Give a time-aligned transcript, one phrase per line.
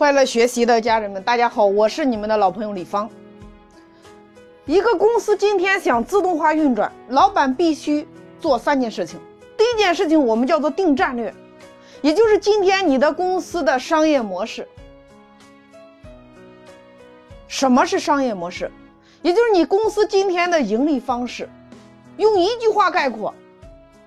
[0.00, 3.06] 快乐学习的家人们，大家好，我是你们的老朋友李芳。
[4.64, 8.08] 一个公司今天想自动化运转，老板必须
[8.40, 9.20] 做三件事情。
[9.58, 11.34] 第一件事情我们叫做定战略，
[12.00, 14.66] 也就是今天你的公司的商业模式。
[17.46, 18.72] 什么是商业模式？
[19.20, 21.46] 也就是你公司今天的盈利方式。
[22.16, 23.34] 用一句话概括，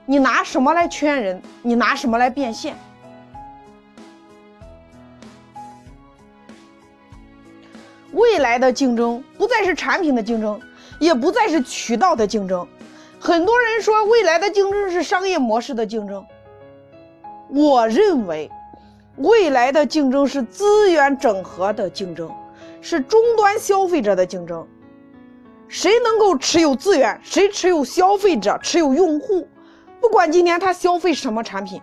[0.07, 1.39] 你拿什么来圈人？
[1.61, 2.75] 你拿什么来变现？
[8.13, 10.59] 未来的竞争不再是产品的竞争，
[10.99, 12.67] 也不再是渠道的竞争。
[13.19, 16.25] 很多人说未来的竞争是商业模式的竞争，
[17.49, 18.49] 我认为
[19.17, 22.29] 未来的竞争是资源整合的竞争，
[22.81, 24.67] 是终端消费者的竞争。
[25.67, 29.47] 谁能够持有资源，谁持有消费者，持有用户，
[29.99, 31.81] 不管今天他消费什么产品，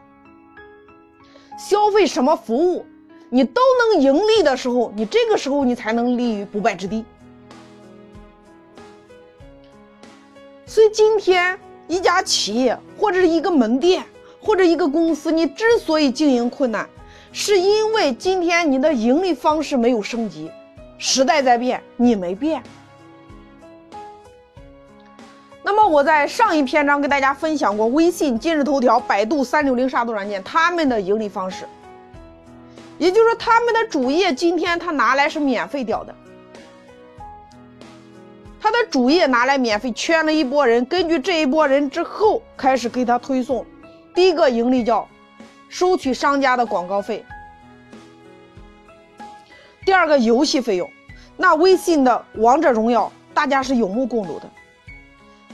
[1.58, 2.86] 消费什么服务。
[3.32, 3.60] 你都
[3.94, 7.04] 能盈利的时候，你这个时候你才能立于不败之地。
[10.66, 14.04] 所以今天一家企业或者是一个门店
[14.40, 16.88] 或者一个公司，你之所以经营困难，
[17.30, 20.50] 是因为今天你的盈利方式没有升级，
[20.98, 22.60] 时代在变，你没变。
[25.62, 31.64] 那么我在上一篇章给大家分享过微信、今日头条、百度、三六零杀毒软件他们的盈利方式。
[33.00, 36.14] 也就是说，他们的主页今天他拿来是免费掉的，
[38.60, 43.64] 他的主页拿来免费圈了一波人，根据这一波人之后开始给他推送。
[44.14, 45.08] 第一个盈利叫
[45.70, 47.24] 收取商家的广告费，
[49.86, 50.86] 第二个游戏费用。
[51.38, 54.50] 那微信的王者荣耀大家是有目共睹的。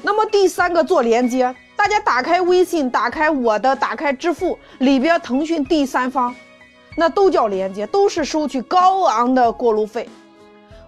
[0.03, 6.35] 那么第三个做连接，大家打开微信，打开我的，打开支付里边腾讯第三方。
[6.97, 10.09] 那都叫连接，都是收取高昂的过路费。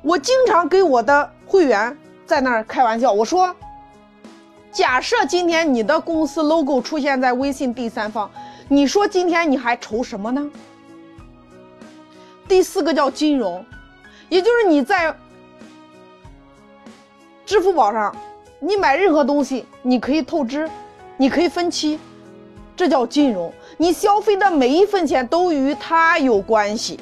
[0.01, 3.55] 我经常给我的会员在那儿开玩笑，我说：
[4.73, 8.31] 假设今天你的公司 logo 出现在微信第三方，
[8.69, 10.51] 你说今天你还愁什么呢？
[12.49, 13.63] 第四个叫金融，
[14.31, 15.15] 也就是你在
[17.45, 18.15] 支付宝上，
[18.61, 20.69] 你买任何东西，你可以透支，
[21.17, 21.99] 你可以分期。
[22.77, 26.99] 这叫金融，你消费的每一分钱都与它有关系。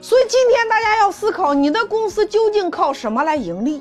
[0.00, 3.80] 所以今天大家要思考，你的公司究竟靠什么来盈利？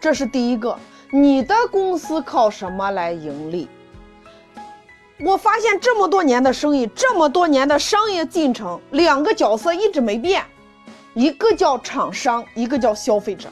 [0.00, 0.78] 这是第一个，
[1.10, 3.68] 你的公司靠什么来盈利？
[5.20, 10.44] 我发现这么多年的生意，这么多年的商业进程，两个角色一直没变，
[11.14, 13.48] 一个叫厂商，一个叫消费者。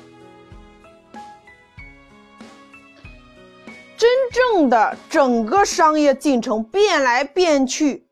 [4.32, 8.09] 正的整个商业进程变来变去，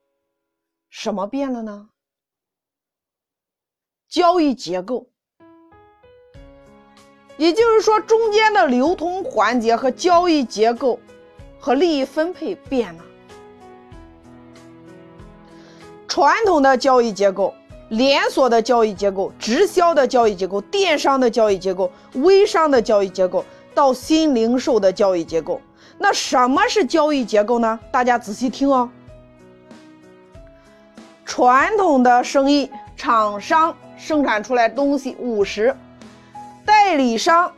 [0.90, 1.88] 什么变了呢？
[4.06, 5.08] 交易结构，
[7.38, 11.00] 也就是说，中间的流通环节和交易结构
[11.58, 13.04] 和利益分配变了。
[16.06, 17.54] 传统的交易结构、
[17.88, 23.42] 连锁的交易结构、直销的交易结构、电商的交易结构、微商的交易结构，
[23.74, 25.62] 到新零售的交易结构。
[26.02, 27.78] 那什么是交易结构呢？
[27.92, 28.88] 大家仔细听哦。
[31.26, 35.76] 传统的生意，厂商生产出来东西五十，
[36.64, 37.52] 代理商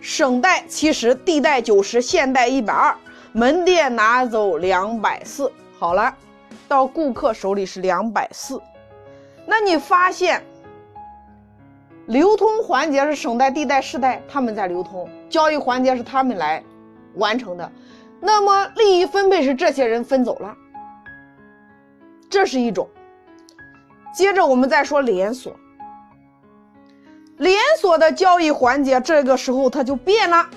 [0.00, 2.96] 省代七十，地代九十，现代一百二，
[3.32, 5.50] 门店拿走两百四。
[5.76, 6.14] 好了，
[6.68, 8.62] 到顾客手里是两百四。
[9.44, 10.40] 那你发现，
[12.06, 16.62] 流通环节是省代、地代、市代他们在流通，交易环节是他们来。
[17.16, 17.70] 完成的，
[18.20, 20.56] 那么利益分配是这些人分走了，
[22.30, 22.88] 这是一种。
[24.14, 25.54] 接着我们再说连锁，
[27.36, 30.48] 连锁的交易环节，这个时候它就变了，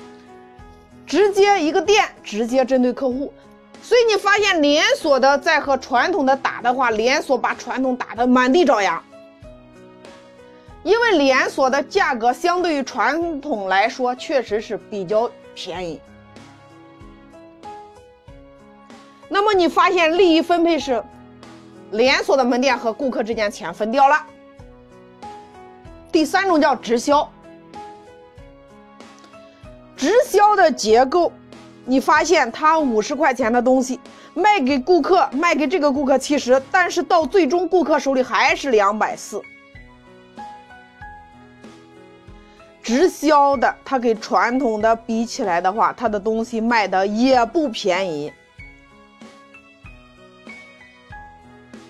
[1.06, 3.34] 直接一个店直接针对客户，
[3.82, 9.04] 所以你发现连锁的在和传统的打的话，连锁把传统打的满地找牙，
[10.84, 16.00] 因为连锁的价格相对于传统来说确实是比较便宜。
[19.30, 21.02] 那么你发现利益分配是
[21.92, 24.26] 连锁的门店和顾客之间钱分掉了。
[26.12, 27.32] 第三种叫直销，
[29.96, 31.32] 直销的结构，
[31.86, 34.00] 你发现他五十块钱的东西
[34.34, 39.40] 卖给顾客，卖给这个顾客七十，但是到最终顾客手里还是两百四。
[42.82, 48.34] 直销的，它跟传统的比起来的话，它的东西卖的也不便宜。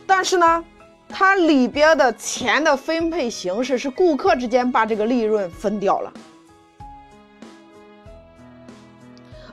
[0.09, 0.65] 但是呢，
[1.07, 6.11] 它里边的钱的分配形式是顾客之间把这个利润分掉了，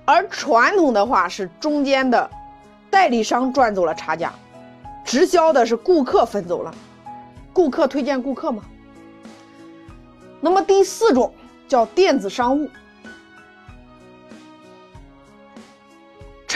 [0.06, 2.28] 而传统的话是中间的
[2.88, 4.32] 代理商赚走了差价，
[5.04, 6.74] 直销的是顾客分走了，
[7.52, 8.64] 顾客推荐顾客嘛。
[10.40, 11.32] 那么第四种
[11.68, 12.70] 叫电子商务，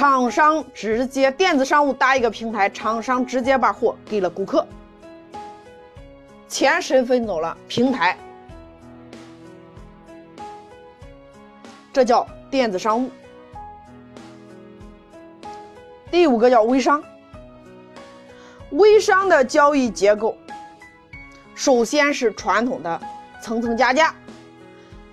[0.01, 4.67] 厂商直接电子商务搭一个平台，厂商直接把货给了顾客，
[6.49, 7.55] 钱谁分走了？
[7.69, 8.17] 平台，
[11.93, 13.11] 这叫电子商务。
[16.11, 17.05] 第五个叫微商，
[18.71, 20.35] 微商的交易结构，
[21.55, 22.99] 首先是传统的。
[23.43, 24.15] 层层加价，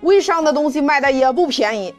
[0.00, 1.94] 微商的东西卖的也不便宜。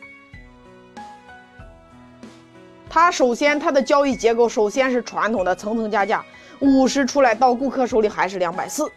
[2.99, 6.23] 它首先它的交易结构首先是传统的层层加价，
[6.59, 8.91] 五十出来到顾客手里还是两百四。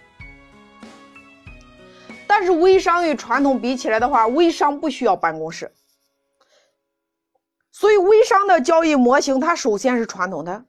[2.27, 5.71] 但是微商与传统比起来的话，微商不需要办公室，
[7.71, 10.65] 所以微商的交易模型它首先是传统的，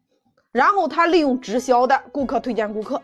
[0.52, 3.02] 然后它利用直销的顾客推荐顾客，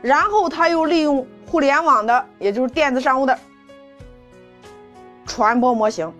[0.00, 1.26] 然后它又利用。
[1.46, 3.38] 互联网的，也就是电子商务的
[5.26, 6.10] 传播模型，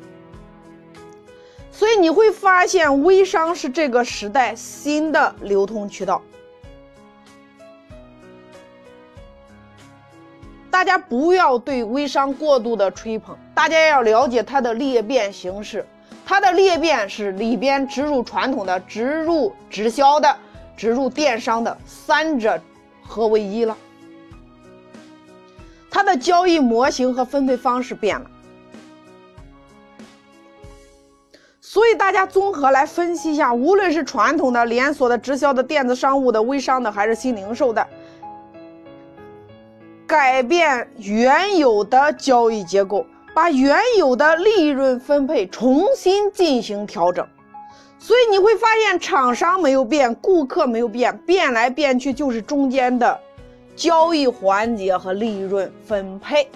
[1.73, 6.23] 所以你会发现微商是这个时代新的流通渠道。
[10.71, 15.85] 大家不要对微商过度的吹捧，大家要了解它的裂变形式。
[16.25, 20.37] 它的裂变是里边植入传统的、植入直销的、
[20.77, 22.61] 植入电商的三者
[23.03, 23.77] 合为一了。
[25.91, 28.31] 它的交易模型和分配方式变了，
[31.73, 37.87] 所以大家综合来分析一下，无论是传统的、连锁的、直销的、电子商务的、微商的，还是新零售的，
[40.07, 47.27] 改变原有的交易结构，把原有的利润分配重新进行调整，
[47.99, 53.19] 所以你会发现，厂商没有变，顾客没有变，变来变去就是中间的。
[53.75, 56.47] 交易环节和利润分配，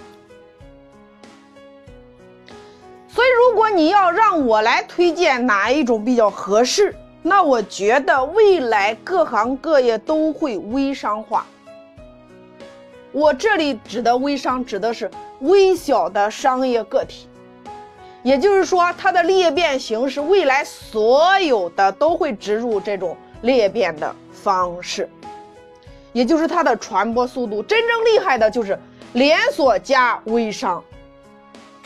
[3.34, 11.46] 如果你要让我来推荐哪一种比较合适，那我觉得未来各行各业都会微商化。
[13.12, 17.28] 我这里指的微商，指的是微小的商业个体，
[18.22, 25.08] 也就是说，它的裂变形式，未来所有的都会植入这种裂变的方式。
[26.12, 28.78] 也就是它的传播速度，真正厉害的就是
[29.14, 30.82] 连锁加微商，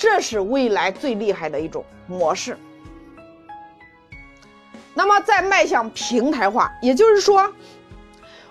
[0.00, 2.56] 这是未来最厉害的一种模式。
[4.94, 7.52] 那么在迈向平台化，也就是说，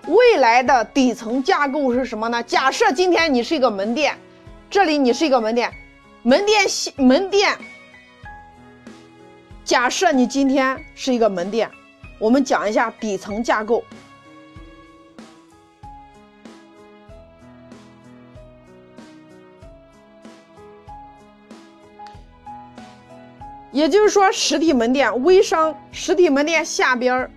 [0.06, 2.40] 未来的底层架构是什么呢？
[2.44, 4.16] 假设今天你是一个门店，
[4.70, 5.72] 这里你是一个门店，
[6.22, 6.64] 门店
[6.94, 7.58] 门店。
[9.64, 11.68] 假设你今天是一个门店，
[12.20, 13.82] 我们讲一下底层架构。
[23.80, 27.30] 也就是说，实体门店、微商，实体门店下边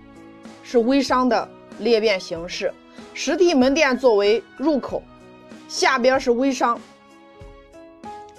[0.62, 2.70] 是微商的裂变形式，
[3.14, 5.02] 实体门店作为入口，
[5.68, 6.78] 下边是微商，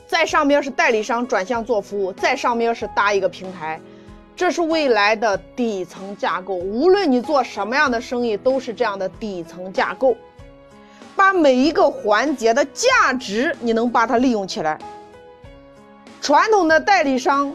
[0.05, 3.81] 在上边是代理商转向做服务，在上边是搭一个平台，
[4.35, 6.53] 这是未来的底层架构。
[6.53, 10.15] 无论你做什么样的生意，都是这样的底层架构，
[11.15, 14.77] 把每一个环节的价值，你能把它利用起来。
[16.21, 17.51] 传统的代理商。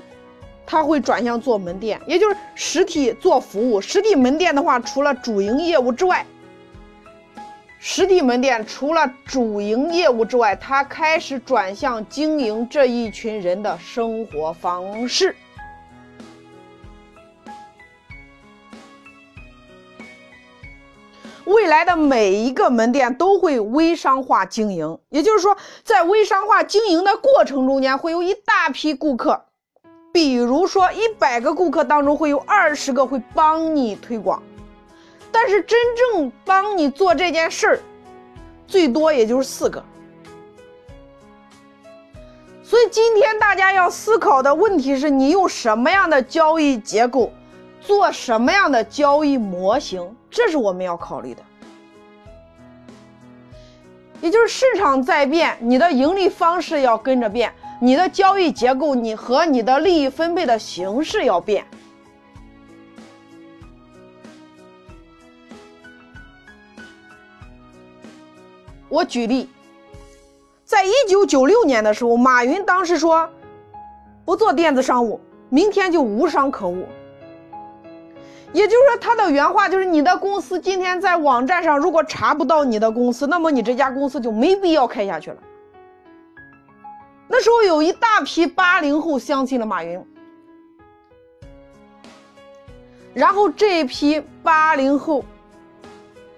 [0.70, 3.80] 他会转向做门店，也就是实体做服务。
[3.80, 6.24] 实体门店的话，除了主营业务之外，
[7.80, 15.34] 实体门店除了主营业务之外，他开始转向经营这一群人的生活方式。
[21.46, 29.46] 未来的每一个门店都会微商化经营，也就是说，在微商化经营的过程中间，会有一大批顾客。
[30.12, 34.42] 比如说，一百个顾客当中会有二十个会帮你推广，
[35.30, 37.80] 但是真正帮你做这件事儿，
[38.66, 39.82] 最多也就是四个。
[42.62, 47.32] 所以今天大家要思考的问题是你用什么样的交易结构，
[47.80, 51.42] 做什么样的交易模型，这是我们要考虑的。
[54.20, 57.52] 也就是市场在变，你的盈利方式要跟着变，
[57.82, 61.64] 你的交易结构，你和你的利益分配的形式要变。
[68.90, 69.48] 我举例，
[70.62, 73.26] 在一九九六年的时候，马云当时说，
[74.26, 75.18] 不做电子商务，
[75.48, 76.86] 明天就无商可务。
[78.52, 85.38] 也就是说，他的原话就是：你的公司今天在网站上如果查不到你的公司，那么你这家公司就没必要开下去了。
[87.40, 89.98] 那时候有一大批八零后相信了马云，
[93.14, 95.24] 然后这一批八零后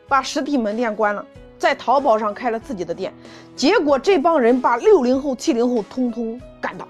[0.07, 1.27] 把实体门店关了。
[1.59, 3.13] 在淘宝上开了自己的店，
[3.57, 6.87] 结果这帮人把六零后、七零后通通干倒。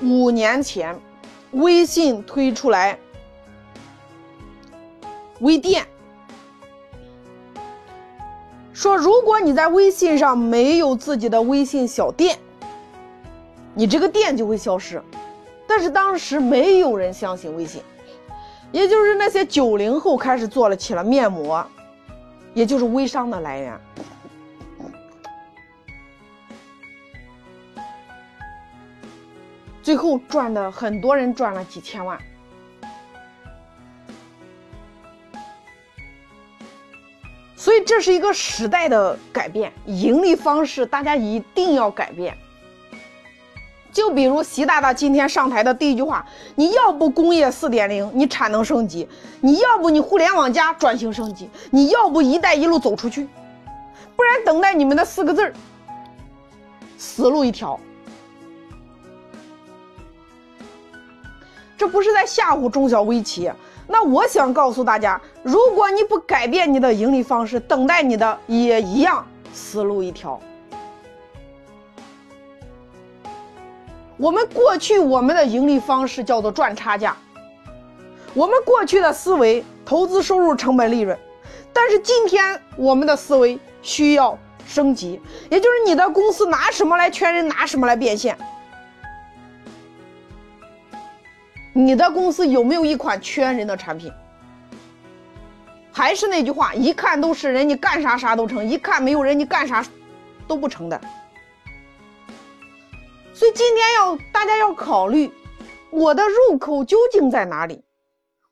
[0.00, 0.98] 五年前，
[1.50, 2.98] 微信推出来
[5.40, 5.86] 微店，
[8.84, 12.38] 说如果你在微信上没有自己的微信小店，
[13.72, 15.02] 你这个店就会消失。
[15.66, 17.82] 但是当时没有人相信微信，
[18.72, 21.66] 也就是那些九零后开始做了起了面膜。
[22.52, 23.80] 也就是微商的来源，
[29.82, 32.20] 最后赚的很多人赚了几千万，
[37.56, 42.36] 所以这是一个时代的改变，盈利方式大家一定要改变。
[43.92, 49.06] 就比如习大大今天上台的第一句话：你要不工业四点零，你产能升级；
[49.40, 53.28] 你要不你互联网加转型升级；你要不一带一路走出去，
[54.16, 55.52] 不然等待你们的四个字儿，
[56.98, 57.78] 死路一条。
[61.78, 63.54] 这不是在吓唬中小微企业。
[63.86, 70.40] 那我想告诉大家，如果你不改变你的盈利方式，等待你的也一样死路一条。
[74.16, 77.16] 我们过去我们的盈利方式叫做赚差价，
[78.32, 81.18] 我们过去的思维投资收入成本利润，
[81.72, 88.38] 但是今天我们的思维需要升级，也就是你的公司拿什么来圈人，拿什么来变现？
[91.76, 94.12] 你的公司有没有一款圈人的产品？
[95.92, 99.84] 还是那句话，一看都是人，你干啥啥都成；一看没有人，你干啥
[100.46, 101.00] 都不成的。
[103.32, 105.32] 所以今天要大家要考虑，
[105.90, 107.84] 我的入口究竟在哪里？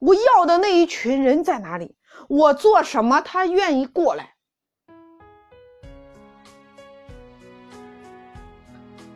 [0.01, 1.95] 我要的那一群人在哪里？
[2.29, 4.32] 我做什么他愿意过来？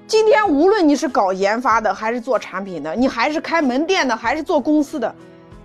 [0.06, 5.12] 今天无论你是搞研发的，还是做产品的，你还是开门店的，还是做公司的，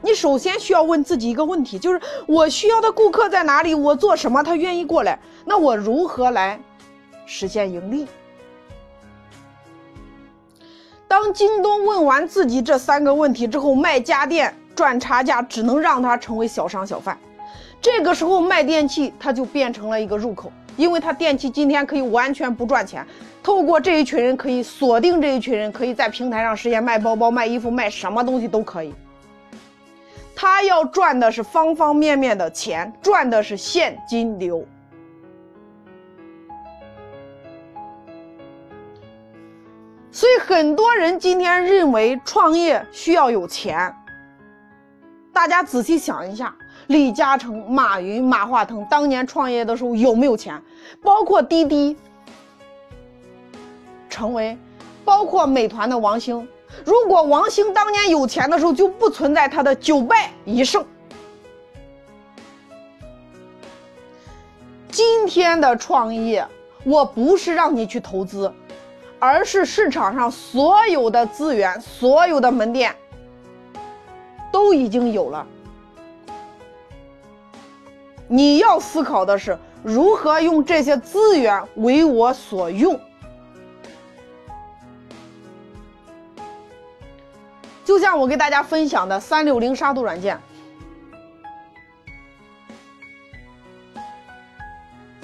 [0.01, 3.75] 你首先需要问自己一个问题：就是我需要的顾客在哪里？
[3.75, 5.19] 我做什么他愿意过来？
[5.45, 6.59] 那我如何来
[7.27, 8.07] 实现盈利？
[11.07, 17.15] 当京东问完自己这三个问题之后，卖家电赚差价只能让他成为小商小贩。
[17.79, 23.05] 这个时候卖电器，他就变成了一个入口，因为他电器今天可以完全不赚钱，
[23.43, 28.93] 透过这一群人可以锁定这一群人，可以在平台上实现卖包包、卖衣服、卖什么东西都可以。
[30.35, 34.65] 他要赚的是方方面面的钱，赚的是现金流。
[40.11, 43.93] 所以很多人今天认为创业需要有钱。
[45.31, 46.53] 大家仔细想一下，
[46.91, 50.61] 李嘉诚、马云、马化腾当年创业的时候有没有钱？
[51.01, 51.95] 包括滴滴，
[54.09, 54.57] 成为，
[55.05, 56.45] 包括美团的王兴。
[56.83, 60.85] 如果王兴当年有钱的时候，就不存在他的九败一胜。
[64.89, 66.45] 今天的创业，
[66.83, 68.51] 我不是让你去投资。
[69.17, 72.93] 而是市场上所有的资源、所有的门店
[74.51, 75.47] 都已经有了。
[78.33, 82.97] 你要思考的是如何用这些资源为我所用。
[87.83, 90.39] 就像我给大家分享的三六零杀毒软件。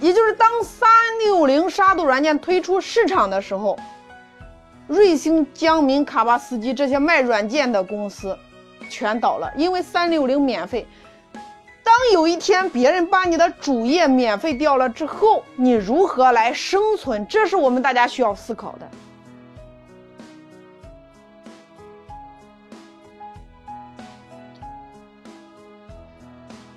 [0.01, 3.79] 也就是当三六零杀毒软件推出市场的时候，
[4.85, 8.37] 瑞星、江民、卡巴斯基这些卖软件的公司
[8.89, 10.85] 全倒了，因为三六零免费。
[11.87, 17.25] 当有一天别人把你的主页免费掉了之后，你如何来生存？
[17.27, 18.91] 这是我们大家需要思考的。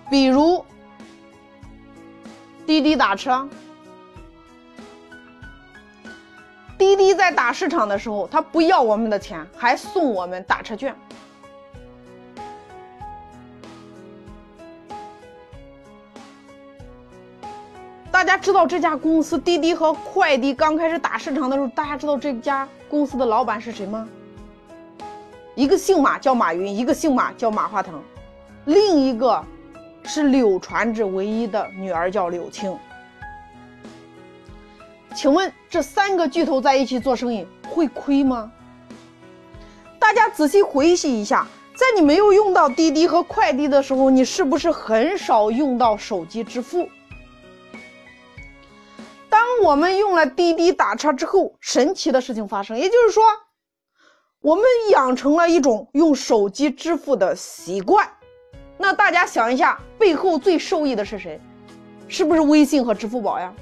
[0.08, 0.64] 比如。
[2.64, 3.48] 滴滴打车。
[6.78, 10.94] 滴滴在打市场的时候，他不要我们的钱，还送我们打车券。
[18.20, 24.06] 大家知道这家公司滴滴和快滴刚开始打市场的时候，大家知道这家公司的老板是谁吗？
[25.54, 27.98] 一个姓马叫马云，一个姓马叫马化腾，
[28.66, 29.42] 另一个
[30.02, 32.78] 是柳传志唯一的女儿叫柳青。
[35.14, 38.52] 请问这三个巨头在一起做生意会亏吗？
[39.98, 46.86] 大家仔细回忆一下，在你没有用到滴滴和快滴的时候，你是不是很少用到手机支付？
[49.70, 53.22] 我们用了滴滴打车之后，神奇的事情发生，也就是说，
[54.40, 58.04] 我们养成了一种用手机支付的习惯。
[58.76, 61.40] 那大家想一下，背后最受益的是谁？
[62.08, 63.54] 是不是微信和支付宝呀？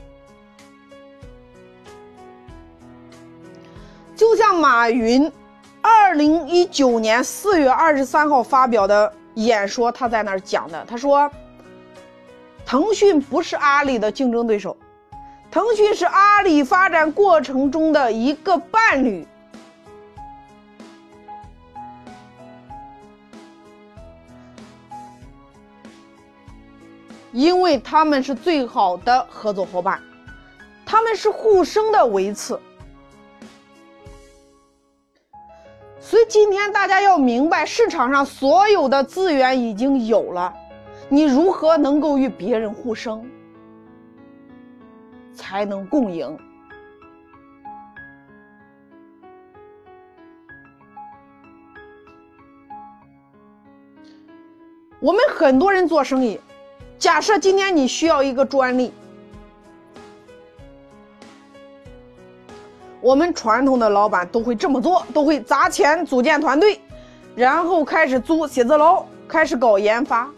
[4.17, 5.31] 就像马云，
[5.83, 11.31] 二零一九年四月二十三号发表的演说，他在那儿讲的，他说
[12.65, 14.75] ：“腾讯不是阿里的竞争对手，
[15.59, 19.27] 腾讯是阿里发展过程中的一个伴侣，
[27.33, 30.00] 因为他们是最好的合作伙伴，
[30.87, 32.61] 他们是互生的维次。”
[35.99, 40.55] 所以今天大家要明白，市场上所有的资源已经有了，
[41.09, 43.29] 你如何能够与别人互生，
[45.38, 46.37] 才能共赢？
[54.99, 56.40] 我们很多人做生意，
[56.99, 58.92] 假设今天你需要一个专利。
[63.00, 66.80] 我们传统的老板都会这么做，都会砸钱组建团队，
[67.37, 70.29] 然后开始租写字楼，开始搞研发。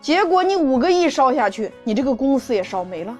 [0.00, 3.16] 结果你五个亿烧下去，你这个公司也烧没了。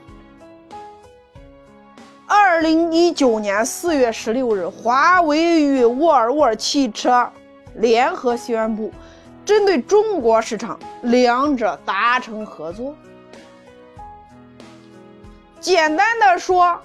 [2.58, 7.30] 二零一九年四月十六日，华为与沃尔沃汽车
[7.76, 8.92] 联合宣布，
[9.44, 12.92] 针对中国市场，两者达成合作。
[15.60, 16.76] 简单的说。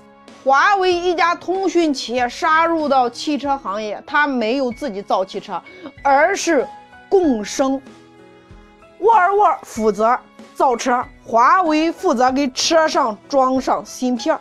[0.43, 5.59] 华为一家通讯企业杀入到汽车行业，它没有自己造汽车，
[6.03, 6.67] 而是
[7.09, 7.81] 共生。
[8.99, 10.15] 沃尔沃负责
[10.53, 14.37] 造车，华为负责给车上装上芯片，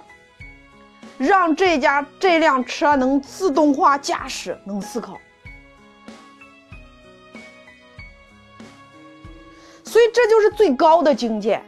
[1.22, 5.16] 让这家这辆车能自动化驾驶，能思考。
[9.84, 11.62] 所以这就是最高的境界。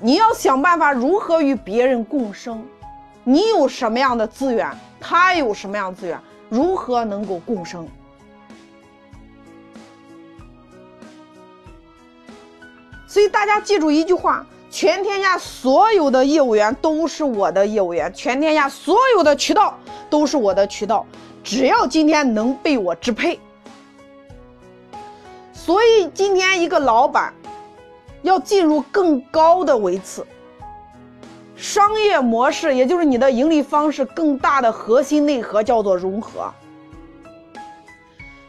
[0.00, 2.66] 你要想办法如何与别人共生。
[3.22, 7.86] 你有什么样的资源，他有什么样资源，如何能够共生？
[13.06, 14.46] 所以大家记住一句话：
[14.80, 19.76] 全天下所有的业务员都是我的业务员，全天下所有的渠道
[20.08, 21.04] 都是我的渠道，
[21.42, 23.40] 只要今天能被我支配。
[25.52, 27.34] 所以今天一个老板
[28.22, 30.24] 要进入更高的维次。
[31.56, 36.48] 商业模式，也就是你的盈利方式，更大的核心内核叫做融合，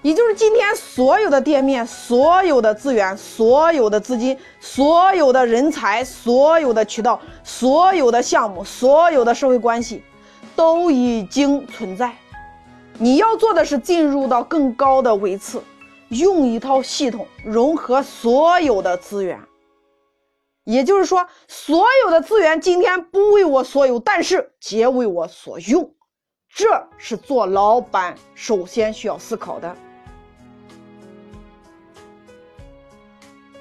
[0.01, 10.01] 也就是今天所有的店面、所有的资源、所有的资金、所有的人才、所有的渠道、所有的项目、所有的社会关系，
[10.55, 12.15] 都已经存在。
[12.97, 15.61] 你要做的是进入到更高的维次，
[16.07, 19.37] 用一套系统融合所有的资源。
[20.63, 25.93] 也就是说，所有的资源今天不为我所有，但是皆为我所用，
[26.55, 29.75] 这是做老板首先需要思考的。